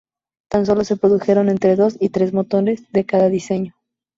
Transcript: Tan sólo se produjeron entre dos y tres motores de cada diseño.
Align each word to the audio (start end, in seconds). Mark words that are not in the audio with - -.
Tan 0.49 0.65
sólo 0.65 0.83
se 0.83 0.97
produjeron 0.97 1.47
entre 1.47 1.75
dos 1.75 1.95
y 1.99 2.09
tres 2.09 2.33
motores 2.33 2.91
de 2.91 3.05
cada 3.05 3.29
diseño. 3.29 3.75